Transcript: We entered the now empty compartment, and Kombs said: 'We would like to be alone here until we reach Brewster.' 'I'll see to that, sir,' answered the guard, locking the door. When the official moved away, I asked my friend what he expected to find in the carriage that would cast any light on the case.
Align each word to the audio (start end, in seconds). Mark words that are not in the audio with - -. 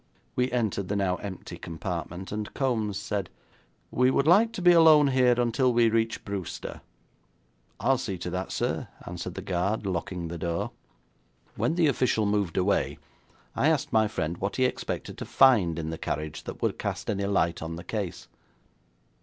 We 0.35 0.51
entered 0.51 0.87
the 0.87 0.95
now 0.95 1.17
empty 1.17 1.59
compartment, 1.59 2.31
and 2.31 2.51
Kombs 2.55 2.95
said: 2.97 3.29
'We 3.91 4.09
would 4.09 4.25
like 4.25 4.51
to 4.53 4.61
be 4.63 4.71
alone 4.71 5.09
here 5.09 5.39
until 5.39 5.71
we 5.71 5.91
reach 5.91 6.25
Brewster.' 6.25 6.81
'I'll 7.79 7.99
see 7.99 8.17
to 8.17 8.31
that, 8.31 8.51
sir,' 8.51 8.87
answered 9.05 9.35
the 9.35 9.43
guard, 9.43 9.85
locking 9.85 10.27
the 10.27 10.39
door. 10.39 10.71
When 11.55 11.75
the 11.75 11.85
official 11.85 12.25
moved 12.25 12.57
away, 12.57 12.97
I 13.55 13.69
asked 13.69 13.93
my 13.93 14.07
friend 14.07 14.39
what 14.39 14.55
he 14.55 14.65
expected 14.65 15.19
to 15.19 15.25
find 15.25 15.77
in 15.77 15.91
the 15.91 15.99
carriage 15.99 16.45
that 16.45 16.63
would 16.63 16.79
cast 16.79 17.07
any 17.07 17.27
light 17.27 17.61
on 17.61 17.75
the 17.75 17.83
case. 17.83 18.27